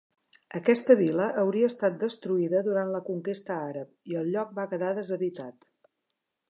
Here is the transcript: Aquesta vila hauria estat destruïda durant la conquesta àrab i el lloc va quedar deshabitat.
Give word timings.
Aquesta 0.59 0.95
vila 1.01 1.27
hauria 1.41 1.67
estat 1.73 1.99
destruïda 2.05 2.63
durant 2.69 2.95
la 2.95 3.03
conquesta 3.11 3.59
àrab 3.69 4.13
i 4.15 4.19
el 4.23 4.35
lloc 4.37 4.59
va 4.61 4.69
quedar 4.75 4.93
deshabitat. 5.01 5.71